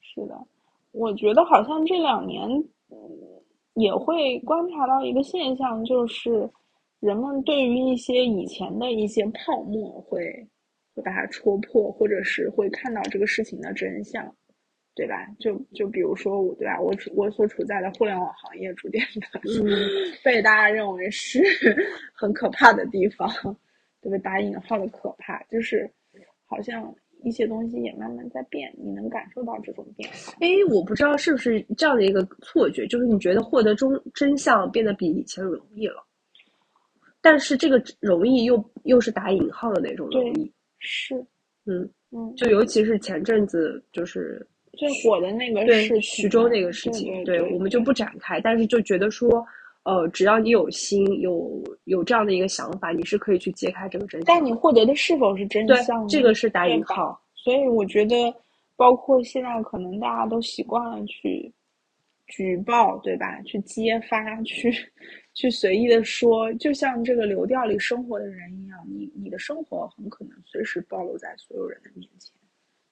[0.00, 0.38] 是的，
[0.92, 2.48] 我觉得好像这两年，
[2.90, 3.35] 嗯。
[3.76, 6.48] 也会观察到一个现象，就是
[7.00, 10.20] 人们对于一些以前的一些泡沫会
[10.94, 14.34] 会把它戳破，或者是会看到这个事情的真相，
[14.94, 15.26] 对吧？
[15.38, 16.80] 就就比如说我，对吧？
[16.80, 19.40] 我我所处在的互联网行业逐渐的
[20.24, 21.42] 被大家认为是
[22.14, 23.28] 很可怕的地方，
[24.00, 24.18] 对不对？
[24.18, 25.90] 打引号的可怕，就是
[26.46, 26.94] 好像。
[27.26, 30.32] 一些东西也慢慢在变，你能感受到这种变化。
[30.40, 35.96] 哎，我不知道是不是这样的一个错觉，就是你觉得获得中真相变得比以前容易了，
[37.20, 40.52] 但是这个容易又又是打引号的那种容易。
[40.78, 41.16] 是，
[41.64, 49.44] 嗯嗯，就尤其是前阵子就是最火的那个事情，徐州那个事情，对我们就不展开，但是就觉得说，
[49.86, 54.26] 呃，只要你有心，有有这样的一个想法，你是可以去揭开这个真相。
[54.26, 56.06] 但你获得的是否是真相？
[56.08, 57.16] 这个是打引号。
[57.36, 58.34] 所以我觉得，
[58.74, 61.52] 包括现在可能大家都习惯了去
[62.26, 63.40] 举报，对吧？
[63.42, 64.72] 去揭发，去
[65.34, 72.34] 去随意的说，就像这个流调里生活的人一样，你你的生活很可能随时暴露在所有人的面前。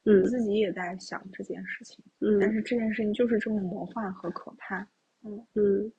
[0.05, 1.99] 嗯，自己也在想这件事情。
[2.21, 4.79] 嗯，但是这件事情就是这么魔幻和可怕。
[5.25, 5.93] 嗯嗯，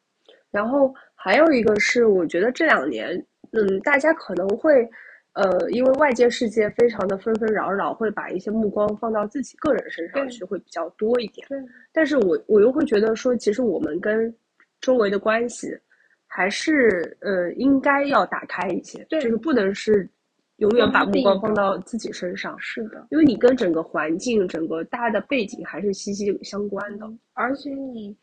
[0.56, 3.10] 然后还有一个是，我觉得这两年，
[3.52, 4.90] 嗯，大家可能会。
[5.36, 11.46] 呃，因为外界世界非常的纷纷扰扰，会把一些目光放到自己个人身上去，会比较多一点。
[11.50, 11.60] 对，
[11.92, 14.34] 但是我我又会觉得说，其实我们跟
[14.80, 15.78] 周围的关系，
[16.26, 20.10] 还是呃应该要打开一些，就是不能是
[20.60, 22.58] 永远把目光放到自己身上。
[22.58, 27.06] 是的，因为你跟整个环境、整个大的背景还是息息相关的。
[27.34, 28.16] 而且你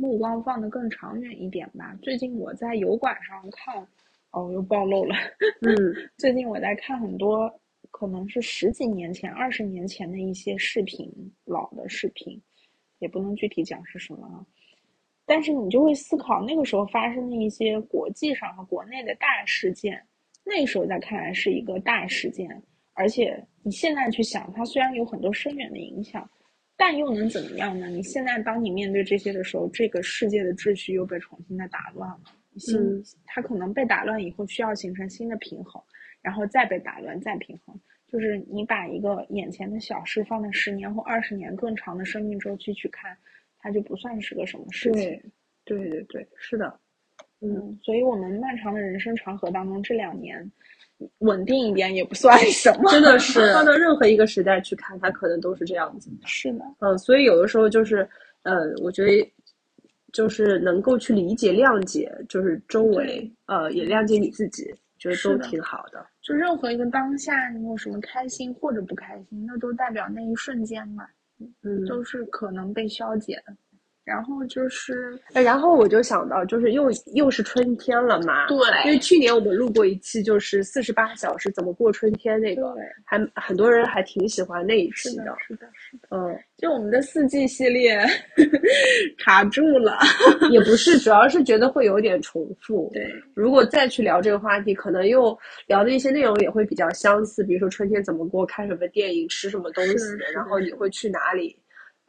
[0.00, 1.94] 目光放得更长远一点吧。
[2.00, 3.86] 最近我在油管上看。
[4.32, 5.16] 哦，又暴露了。
[5.60, 5.74] 嗯，
[6.16, 7.52] 最近我在看很多，
[7.90, 11.12] 可能是十几年前、二十年前的一些视频，
[11.44, 12.40] 老的视频，
[13.00, 14.46] 也不能具体讲是什么。
[15.26, 20.00] 但是你就会思考，那个时候发生的一些国际上和国内的大事件，
[20.44, 22.48] 那时候在看来是一个大事件，
[22.92, 26.30] 而且你现在去想，它虽然有很多深远的影响，
[26.82, 27.88] 但又能怎么样呢？
[27.88, 32.20] 你现在当你面对这些的时候，这个世界的秩序又被重新的打乱了。
[32.56, 35.82] 新，它可能被打乱以后，需要形成新的平衡，
[36.22, 37.78] 然后再被打乱，再平衡。
[38.08, 43.14] 就是你把一个眼前的小事放在十年或二十年更长的生命周期去看，
[43.58, 45.02] 它就不算是个什么事情。
[45.64, 46.80] 对，对对对，是的。
[47.40, 50.50] 嗯，所以我们漫长的人生长河当中，这两年
[51.18, 52.90] 稳定一点也不算什么。
[52.90, 56.10] 真的是放到任何一个时代去看，它可能都是这样子。
[56.24, 56.64] 是的。
[56.80, 58.08] 嗯，所以有的时候就是，
[58.42, 59.32] 呃，我觉得。
[60.12, 66.04] 就是能够去理解、谅解，就是周围呃也谅解你自己，觉得都挺好的。
[66.20, 71.06] 就任何一个当下，你有什么开心或者不开心，那都代表那一瞬间嘛，
[71.62, 73.54] 嗯，都是可能被消解的。
[74.04, 86.08] 然后就是哎然后我就想到，就是又又是春天了嘛，对因为去年我们录过一期，就是四十八小时怎么过春天那个，对，还很多人还挺喜欢那一期是的，是的，是的。
[86.10, 87.98] 嗯，就我们的四季系列
[89.22, 89.98] 卡住了，
[90.50, 92.90] 也不是， 主要是觉得会有点重复。
[92.92, 95.36] 对，如果再去聊这个话题，可能又
[95.66, 101.56] 聊的一些内容也会比较相似，比如说春天怎么过，看什么电影，吃什么东西，然后你会去哪里，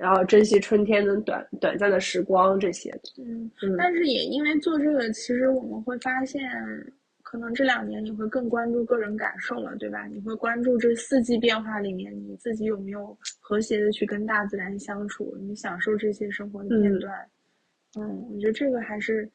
[0.02, 2.90] 然后珍惜春天的短短暂的时光这些。
[3.20, 6.42] 嗯，嗯，但是也因为做这个，其实我们会发现，
[7.22, 10.08] 可能这两年你会更关注个人感受了，对吧？
[10.08, 17.14] 你会关注这四季变化里面，你自己有没有和谐的去跟大自然相处，你享受这些生活的片嗯段。
[18.00, 19.30] 嗯，我觉得这个还是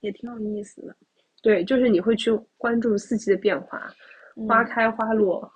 [0.00, 0.94] 也挺有意思的。
[1.40, 3.90] 对，就是你会去关注四季的变化，
[4.46, 5.50] 花嗯开花落。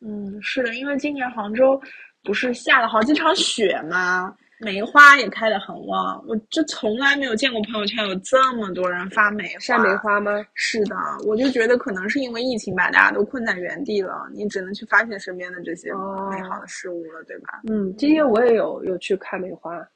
[0.00, 1.80] 嗯，是的，因为今年杭州
[2.26, 4.34] 不是下了好几场雪吗？
[4.58, 9.58] 梅花也开得很旺，我就从来没有见过朋友圈有这么多人发梅花。
[9.60, 10.32] 晒梅花吗？
[10.54, 17.60] 是的，我就觉得可能是因为疫情把大家都困在原地了，你只能去发现身边的这些哦美好的事物了，对吧？
[17.68, 19.86] 嗯，今年我也有有去看梅花。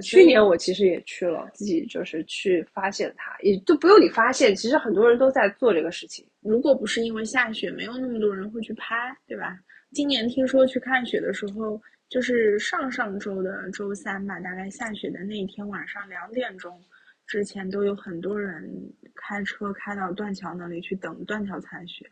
[0.00, 6.24] 去年我其实也去了，自己就是去发现它，也就不用你发现，其实很多人都在做这个事情。
[6.40, 8.94] 如果不是因为下雪，没有那么多人会去拍，
[9.26, 9.54] 对吧？
[9.92, 16.80] 今年听说去看雪的时候，就是上上周的周三吧，大概下雪的那一天晚上两点钟
[17.26, 18.70] 之前，都有很多人
[19.14, 22.04] 开车开到断桥那里去等断桥残雪。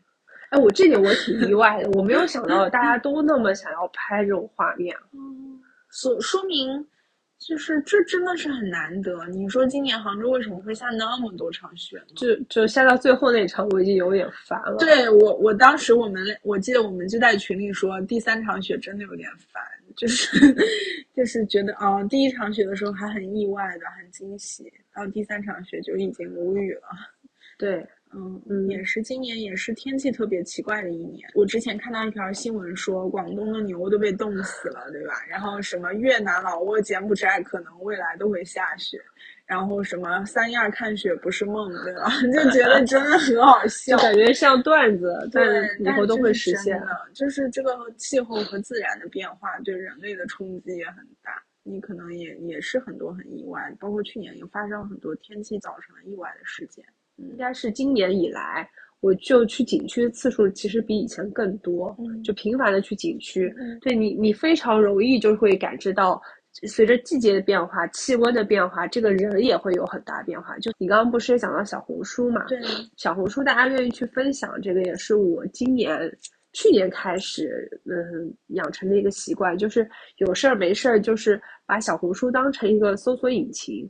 [0.49, 4.95] 哎，我这点我挺意外的，我没有想到大家都那么想要拍这种画面。
[5.13, 5.59] 嗯，
[5.89, 6.85] 所说明
[7.47, 9.23] 就是这真的是很难得。
[9.27, 12.15] 你说今年杭州为什么会下那么多场雪呢？
[12.15, 19.61] 就就下到最后那场，我已经有点烦了。，对我，我当时我们我记得我们就在群里说，第三场雪真的有点烦，
[19.95, 20.55] 就是
[21.15, 26.81] 就是觉得啊、第一场雪的时候还很意外的，很惊喜，到第三场雪就已经无语了。
[27.59, 31.27] 对，嗯嗯也是今年也是天气特别奇怪的一年。
[31.35, 35.13] 我之前看到一条新闻说，广东的牛都被冻死了，对吧？
[35.27, 38.99] 然后什么越南、老挝、柬埔寨可能未来都会下雪，
[39.45, 42.09] 然后什么三亚看雪不是梦，对吧？
[42.33, 44.03] 就觉得真的很好笑就。
[44.03, 46.79] 感觉像段子，但对，以后都会实现。
[46.79, 51.43] 的，就是这个气候和自然的变化对人类的冲击也很大。
[51.67, 56.85] 你可能也也是很多很意外，包括去年也发生了很多天气造成的意外的事件。
[57.17, 58.69] 应该是今年以来，
[59.01, 63.53] 我就去景区的次数其实比以前更多，嗯就频繁的去景区。
[63.57, 66.21] 嗯对你，你非常容易就会感知到，
[66.67, 70.57] 随着季节的变化、气温的变化，这个人也会有很大变化。
[70.59, 72.45] 就你刚刚不是也讲到小红书嘛？
[72.45, 72.59] 对，
[72.95, 76.11] 小红书大家愿意去分享，这个也是我今年、
[76.53, 83.89] 去年开始嗯养成的一个习惯，就是有事儿没事儿，就是把小红书当成一个搜索引擎，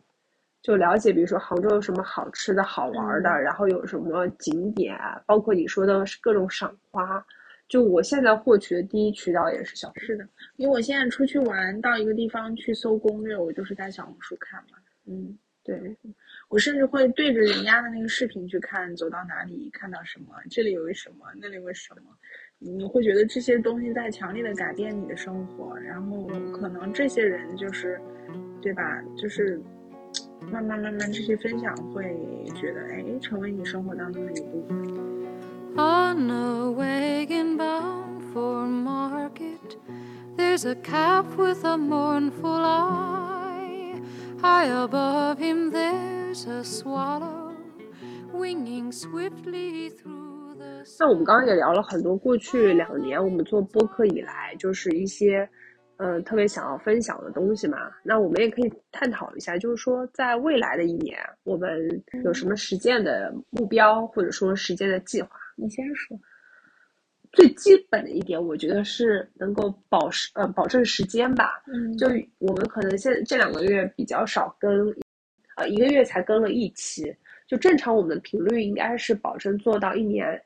[0.66, 7.24] 就了解，比如说杭州有什么好吃的好玩儿的，嗯然后有什么景点啊，包括你说的各种赏花。
[7.68, 10.08] 就我现在获取的第一渠道也是小红书。
[10.08, 14.78] 是的，因为我现在出去玩，到一个地方去搜攻略，我就是在小红书看嘛。
[15.06, 15.96] 嗯，对，
[16.50, 22.12] 我甚至会对着人家的那个视频去看，走到哪里看到什么，这里有一什么，那里有个什么，
[22.58, 28.02] 你会觉得这些东西在强烈的改变你的生活，然后可能这些人就是，
[28.64, 29.04] 对吧？
[29.16, 29.62] 就是
[30.52, 32.04] 慢慢慢慢这些分享会
[32.56, 34.78] 觉得，哎，成为你生活当中的一部分。
[35.78, 39.78] On a wagon bound for market,
[40.38, 44.00] there's a calf with a mournful eye.
[44.42, 47.54] High above him, there's a swallow
[48.34, 55.50] winging swiftly through the 那我们刚刚也聊了很多，过去两年我们做播客以来，就是一些，
[55.98, 57.92] 嗯、特别想要分享的东西嘛。
[58.04, 65.30] 那我们也可以探讨一下，就是说，在未来的一年，我们有什么实践的目标，或者说实践的计划。
[65.56, 66.18] 你先说。
[67.32, 71.62] 最基本的一点，我觉得是能够保时呃保证时间吧。
[71.68, 74.88] 嗯就我们可能现这两个月比较少更，
[75.58, 77.14] 呃，一个月才更了一期。
[77.46, 80.42] 就正常我们的频率应该是保证做到一年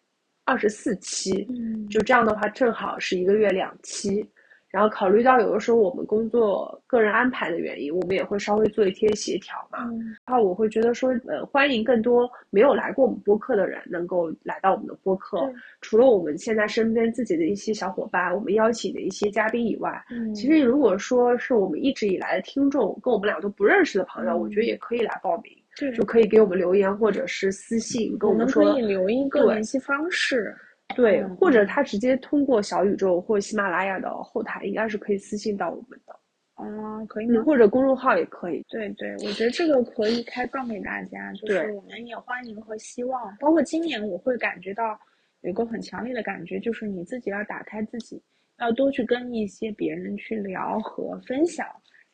[0.45, 4.27] 二十四期，嗯就这样的话正好是一个月两期。
[4.69, 9.89] 然后考虑到有的时候我们工作个人安排的原因，我们也会稍微做一些协调嘛。
[9.91, 15.53] 嗯然后我会觉得说，呃，欢迎更多没有来过我们播客的人能够来到我们的播客对。
[15.81, 30.55] 除了我们现在身边自己的一些小伙伴，我们邀请的一些嘉宾以外，嗯，其实如果说是我们一直以来的听众，跟我们俩都不认识的朋友，嗯我觉得也可以来报名，对就可以给我们留言或者是私信跟我们们说可以留一个联系方式。
[30.95, 36.15] 对，嗯或者他直接通过小宇宙或喜马拉雅的后台，应该是可以私信到我们的，
[36.61, 37.37] 嗯，可以？
[37.39, 38.65] 或者公众号也可以。
[38.69, 44.99] 对对，我觉得这个可以开放给大家，就是我们也欢迎和希望，包括今年我会感觉到
[45.41, 48.21] 有一个很强烈的感觉，就是你自己要打开自己，
[48.59, 51.65] 要多去跟一些别人去聊和分享，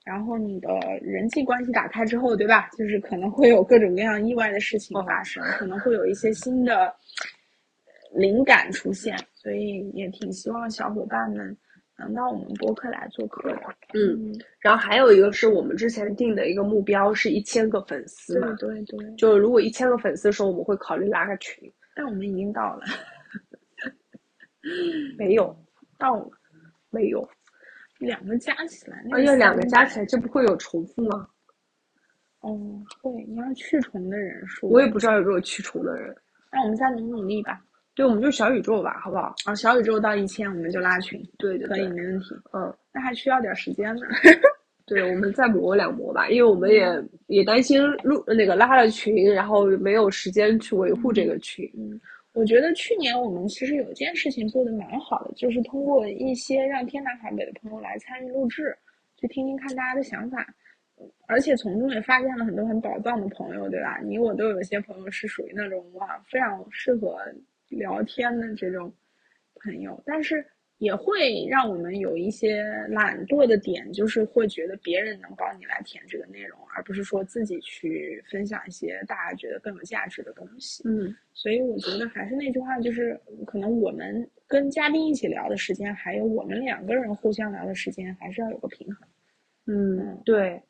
[0.04, 0.70] 然后你的
[1.02, 2.70] 人际关系打开之后，对吧？
[2.78, 6.94] 就是可能会有各种各样意外的事情发生，可能会有一些新的
[8.16, 11.56] 灵感出现，所以也挺希望小伙伴们
[11.98, 13.60] 能到我们播客来做客的。
[13.94, 21.72] 嗯，然后还有一个是我们之前定的一个目标是一千个粉丝对嘛，对对，就如果一千个粉丝的时候，我们会考虑拉个群。
[21.96, 22.84] 但我们已经到了，
[25.18, 25.56] 没有，
[25.98, 26.30] 到了
[26.90, 27.26] 没有，
[28.00, 31.28] 两个加起来，那而且两个加，起来，这不会有重复吗？
[32.42, 36.14] 哦，会，你要去重的人数，我也不知道有没有去重的人。
[36.52, 37.62] 那我们再努努力吧。
[37.96, 39.34] 对，我们就小宇宙吧，好不好？
[39.46, 42.26] 啊，小宇宙到一千我们就拉群，对对可以，没问题。
[42.52, 44.02] 嗯，那还需要点时间呢。
[44.86, 46.86] 对，我们再磨两磨吧，因为我们也
[47.28, 51.68] 也担心录那个拉了群，然后没有时间去维护这个群。
[51.76, 52.00] 嗯，
[52.34, 58.78] 我觉得去年我们其实有一件事情做的蛮好的，就是通过一些让天南海北的朋友来参与录制，
[59.18, 60.46] 去听听看大家的想法，
[61.28, 64.00] 而且从中也发现了很多很宝藏的朋友，对吧？
[64.04, 67.18] 你我都有一些朋友是属于那种哇非常适合
[67.76, 68.92] 聊天的这种
[69.62, 70.46] 朋友，但是
[70.78, 80.84] 也会让我们有一些懒惰的点，就是会觉得别人能帮你来填这个内容，而不是说自己去分享一些大家觉得更有价值的东西。
[80.86, 89.08] 嗯所以我觉得还是那句话，就是可能我们跟嘉宾一起聊的时间，还有我们两个人互相聊的时间，还是要有个平衡。
[89.68, 90.62] 嗯，对。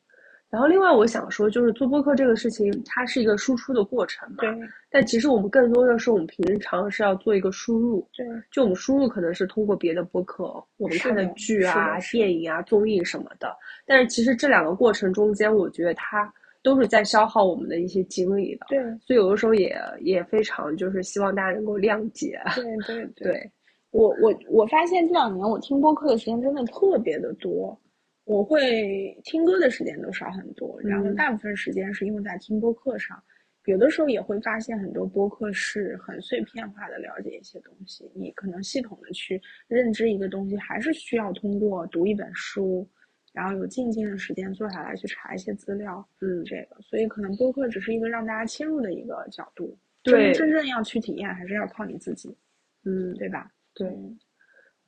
[0.48, 4.36] 然后另外我想说，就是做播客这个事情，它是一个输出的过程嘛。
[4.38, 4.50] 对
[4.88, 10.44] 但其实我们更多的是我们平常是要做一个输入，对就我们输入可能是通过别的播客，
[10.76, 13.54] 我们看的的剧啊、电影啊、综艺什么的。
[13.84, 16.32] 但是其实这两个过程中间，我觉得它
[16.62, 18.66] 都是在消耗我们的一些精力的。
[18.68, 22.40] 对所以有的时候也也非常就是希望大家能够谅解。
[22.54, 23.50] 对对对， 对，
[23.90, 27.78] 我我我发现这两年我听播客的时间真的特别的多，
[28.26, 33.22] 我会听歌的时间都少很多，然后嗯大部分时间是用在听播客上。
[33.66, 42.88] 有的时候也会发现很多播客是很碎片化的了解一些东西，你可能系统的去认知一个东西，还是需要通过读一本书，
[43.32, 52.36] 然后有静静的时间坐下来去查一些资料，嗯，这个，所以可能播客只是一个让大家切入的一个角度，对真真正要去体验，还是要靠你自己，
[52.84, 53.48] 嗯，对吧？
[53.72, 53.86] 对。
[53.88, 54.18] 嗯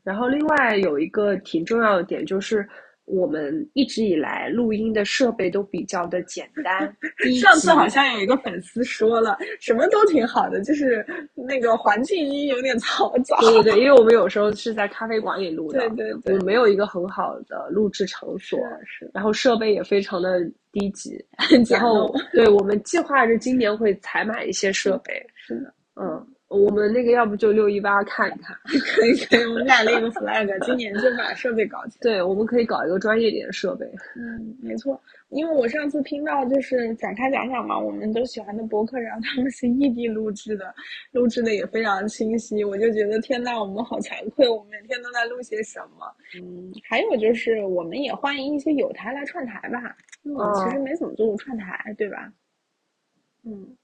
[0.04, 2.68] 然后另外有一个挺重要的点就是。
[3.08, 6.94] 我们一直以来录音的设备都比较的简单，
[7.40, 11.04] 上次好像有一个粉丝说了，什么都挺好的，就是
[11.34, 13.36] 那个环境音有点嘈杂。
[13.40, 20.40] 对对对，因为我们有时候是在咖啡馆里录的，对对对我们没有一个很好的录制场所，是是，然后设备也非常的
[20.72, 21.24] 低级，
[21.68, 22.14] 然后。
[22.32, 28.56] 对我们计划着今年会采买一些设备，是的，嗯，我们那个要不就六一八看一看，
[28.96, 32.00] 可以可以，我们俩立个 flag，今年就把设备搞起来。
[32.00, 33.84] 对，我们可以搞一个专业点的设备，
[34.16, 40.74] 嗯，没错，因为我上次听到就是展开讲讲嘛，我们都喜欢的博客，然后他们是异地录制的，
[41.12, 46.06] 录制的也非常清晰，我就觉得天呐，我们好惭愧，我们每天都在录些什么？
[46.40, 52.32] 嗯，还有就是我们也欢迎一些有台来串台吧，因为我们其实没怎么做过串台，对吧？
[53.44, 53.76] 嗯。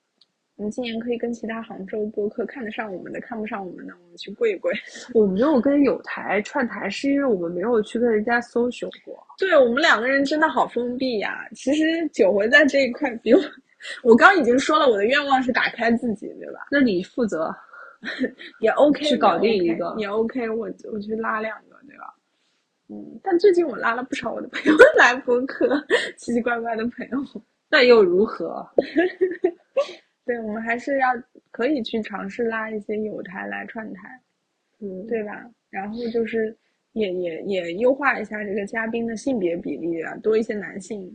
[0.57, 4.73] 我们今年可以跟其他杭州播客看得上我们的、看不上我们的，我们去跪一跪。
[5.13, 9.21] 我没有跟有台串台，是因为我们没有去跟人家搜寻过。
[9.37, 13.41] 对我们两个人真的好封闭呀、其实九回在这一块比我，
[14.05, 16.69] 我刚已经说了，我的愿望是打开自己，对吧？
[16.71, 17.53] 那你负责，
[18.61, 22.15] 也 OK，去搞定一个也 OK，我我去拉两个，对吧？
[22.91, 25.69] 嗯，但最近我拉了不少我的朋友来播客，
[26.17, 27.19] 奇奇怪怪的朋友。
[27.69, 28.65] 那又如何？
[30.27, 31.09] 对，我们还是要
[31.51, 34.21] 可以去尝试拉一些友台来串台，
[34.81, 35.45] 嗯，对吧？
[35.71, 36.57] 然后就是
[36.93, 41.13] 也也也优化一下这个嘉宾的性别比例啊，多一些男性，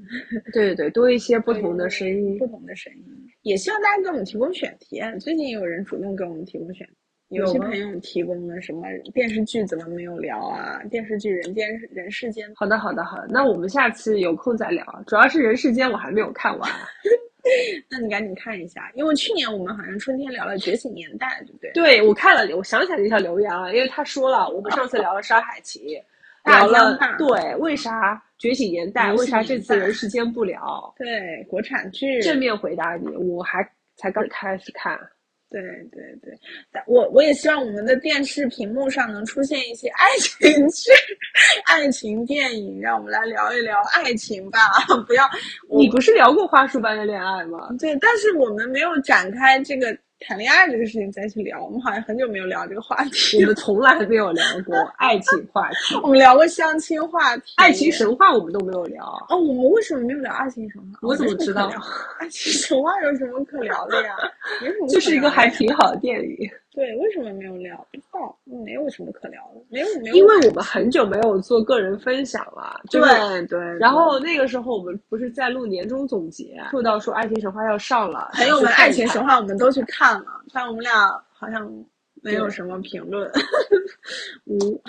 [0.53, 2.45] 对对对，多一些不同的声音 不。
[2.47, 3.03] 同的声音。
[3.43, 5.01] 也希望大家给我们提供选题。
[5.20, 6.93] 最近也有人主动给我们提供选题，
[7.30, 8.82] 有些朋友提供了什么
[9.14, 10.84] 电视剧怎么没有聊啊？
[10.91, 13.28] 电视剧《人间人世间》好的，好的，好的。
[13.30, 14.84] 那我们下次有空再聊。
[15.07, 16.70] 主要是《人世间》我还没有看完。
[17.89, 21.72] 那你赶紧看一下，因为去年我们好像春天聊了《觉醒年代》，对不对？
[21.74, 25.82] 对，我看了，我想起来这条留言了，因为他说了，我们上次聊了《沙海情》，
[26.43, 30.93] 大聊了对为啥《觉醒年代》，为啥这次《人世间》不聊？
[30.97, 34.97] 对，国产剧正面回答你，我还才刚开始看。
[35.50, 36.32] 对对对，
[36.72, 40.91] 但我我也希望我们的电视屏幕上能出现一些爱情剧、
[41.66, 44.60] 爱情电影，让我们来聊一聊爱情吧，
[45.08, 45.28] 不要
[45.70, 47.70] 你不是聊过花束般的恋爱吗？
[47.80, 53.40] 对，但是我们没有展开这个谈恋爱这个事情再去聊，我们好像很久没有聊这个话题。
[53.42, 59.06] 我们从来没有聊过爱情话题， 我们聊过相亲话题，爱情神话我们都没有聊。
[59.30, 61.00] 哦，我们为什么没有聊爱情神话？
[61.08, 61.72] 我怎么知道
[62.20, 64.16] 爱情神话有什么可聊的呀？
[64.62, 67.76] 没什么 可聊的呀，就是一个还挺好的电影，对，为什么没有聊？
[67.92, 70.16] 不知道，没有什么可聊的，没有没有。
[70.16, 81.70] 因为我们很久没有做个人分享了，就是对对，然后那个时候我们不是在录年终总结，说到说《爱情神话》要上了，朋友们，《去看一看爱情神话》我们都去看了，但我们俩好像
[82.22, 83.30] 没有什么评论，
[84.46, 84.82] 无。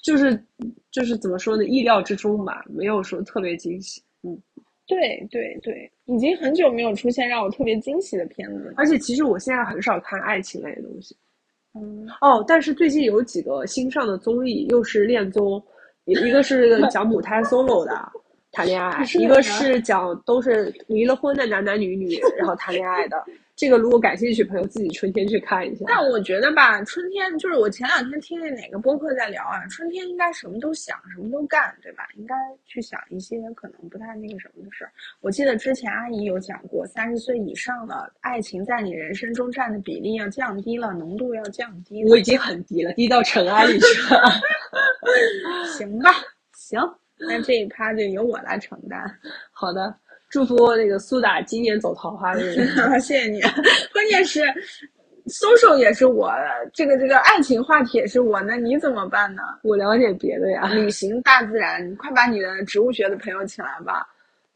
[0.00, 0.42] 就是
[0.90, 4.00] 就是怎么说呢，意料之中吧，没有说特别惊喜。
[4.22, 4.40] 嗯，
[4.86, 8.72] 对对对，已经很久没有出现让我特别惊喜的片子了。
[8.76, 11.16] 而且其实我现在很少看爱情类的东西。
[11.74, 15.62] 嗯，哦，但是最近有几个新上的综艺，又是恋综，
[16.06, 17.92] 一一个是 讲母胎 solo 的
[18.52, 23.22] 谈恋爱，一个是讲都是离了婚的男男女女然后谈恋爱的。
[23.58, 25.84] 这个如果感兴趣，朋友自己春天去看一下。
[25.88, 32.06] 但我觉得吧，春天就是我前两天听那哪个播客在聊啊，春天应该什么都想，什么都干，对吧？
[32.14, 34.92] 应该去想一些可能不太那个什么的事儿。
[35.20, 42.10] 我记得之前阿姨有讲过，三十岁以上的爱情在你人生中占的比例要降低了，浓度要降低了。
[42.10, 44.20] 我已经很低了，低到尘埃里去了。
[45.76, 46.10] 行吧，
[46.52, 46.80] 行，
[47.18, 49.02] 那这一趴就由我来承担。
[49.50, 49.92] 好的，
[50.28, 52.54] 祝福那个苏打今年走桃花运。
[53.00, 53.40] 谢谢你。
[53.92, 54.42] 关键是
[55.26, 56.32] ，social 也是我，
[56.72, 59.42] 这个这个爱情话题也是我，那你怎么办呢？
[59.62, 60.68] 我了解别的呀。
[60.74, 64.06] 旅行大自然，你快把你的植物学的朋友请来吧。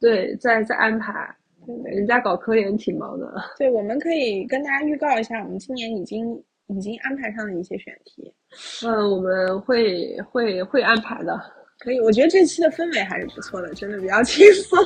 [0.01, 1.35] 对，再再安排。
[1.85, 3.33] 人家搞科研挺忙的。
[3.57, 6.35] 对，我们可以跟大家预告一下，我们今年已经
[6.67, 8.35] 已经安排上了一些选题。
[8.85, 11.41] 嗯，我们会会会安排的。
[11.83, 14.79] 可以，我觉得这期的氛围还是不错的，真的比较 轻松。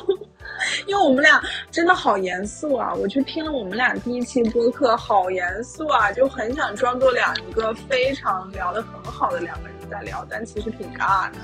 [0.87, 1.39] 因为我们俩
[1.69, 2.91] 真的好严肃啊！
[2.95, 11.37] 我去听了我们俩第一期播客，好严肃啊，就很想装作两个非常聊得很好的两个人在聊，但其实挺尬的。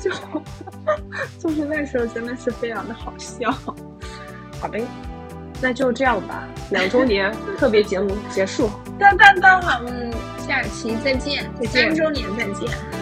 [0.00, 0.10] 就
[1.38, 3.50] 就是那时候真的是非常的好笑。
[4.58, 4.82] 好呗，
[5.60, 6.48] 那就这样吧。
[6.70, 8.70] 两周年 特别节目结束。
[8.98, 13.01] 当当当，嗯，下期再见，再见三周年再见。